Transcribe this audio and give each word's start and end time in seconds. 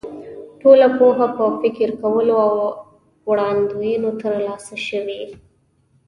ټوله 0.61 0.87
پوهه 0.97 1.27
په 1.37 1.45
فکر 1.59 1.89
کولو 2.01 2.35
او 2.45 2.53
وړاندوینو 3.29 4.09
تر 4.21 4.33
لاسه 4.45 4.75
شوې. 4.87 5.21